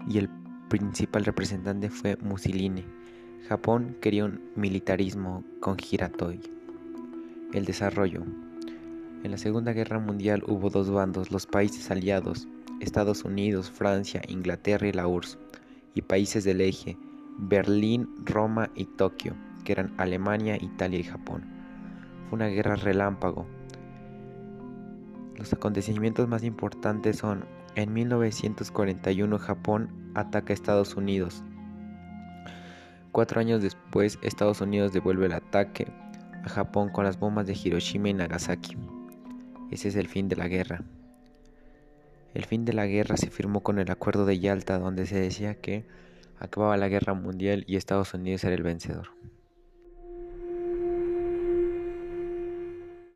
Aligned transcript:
y 0.06 0.18
el 0.18 0.28
principal 0.68 1.24
representante 1.24 1.88
fue 1.88 2.18
Mussolini. 2.20 2.97
Japón 3.46 3.96
quería 4.02 4.26
un 4.26 4.40
militarismo 4.56 5.42
con 5.60 5.76
Hiratoi. 5.78 6.40
El 7.54 7.64
desarrollo. 7.64 8.24
En 9.22 9.30
la 9.30 9.38
Segunda 9.38 9.72
Guerra 9.72 9.98
Mundial 9.98 10.42
hubo 10.46 10.68
dos 10.68 10.90
bandos, 10.90 11.30
los 11.30 11.46
países 11.46 11.90
aliados, 11.90 12.46
Estados 12.80 13.24
Unidos, 13.24 13.70
Francia, 13.70 14.20
Inglaterra 14.28 14.88
y 14.88 14.92
la 14.92 15.06
URSS, 15.06 15.38
y 15.94 16.02
países 16.02 16.44
del 16.44 16.60
eje, 16.60 16.98
Berlín, 17.38 18.08
Roma 18.24 18.70
y 18.74 18.84
Tokio, 18.84 19.34
que 19.64 19.72
eran 19.72 19.94
Alemania, 19.96 20.56
Italia 20.60 20.98
y 20.98 21.04
Japón. 21.04 21.44
Fue 22.28 22.36
una 22.36 22.48
guerra 22.48 22.76
relámpago. 22.76 23.46
Los 25.36 25.52
acontecimientos 25.54 26.28
más 26.28 26.44
importantes 26.44 27.16
son, 27.16 27.46
en 27.76 27.94
1941 27.94 29.38
Japón 29.38 29.88
ataca 30.14 30.52
a 30.52 30.54
Estados 30.54 30.96
Unidos, 30.96 31.42
Cuatro 33.18 33.40
años 33.40 33.60
después, 33.62 34.16
Estados 34.22 34.60
Unidos 34.60 34.92
devuelve 34.92 35.26
el 35.26 35.32
ataque 35.32 35.88
a 36.44 36.48
Japón 36.48 36.88
con 36.88 37.02
las 37.02 37.18
bombas 37.18 37.48
de 37.48 37.58
Hiroshima 37.60 38.10
y 38.10 38.14
Nagasaki. 38.14 38.76
Ese 39.72 39.88
es 39.88 39.96
el 39.96 40.06
fin 40.06 40.28
de 40.28 40.36
la 40.36 40.46
guerra. 40.46 40.84
El 42.32 42.44
fin 42.44 42.64
de 42.64 42.74
la 42.74 42.86
guerra 42.86 43.16
se 43.16 43.28
firmó 43.28 43.64
con 43.64 43.80
el 43.80 43.90
Acuerdo 43.90 44.24
de 44.24 44.38
Yalta, 44.38 44.78
donde 44.78 45.04
se 45.04 45.18
decía 45.18 45.56
que 45.56 45.84
acababa 46.38 46.76
la 46.76 46.86
guerra 46.86 47.14
mundial 47.14 47.64
y 47.66 47.74
Estados 47.74 48.14
Unidos 48.14 48.44
era 48.44 48.54
el 48.54 48.62
vencedor. 48.62 49.08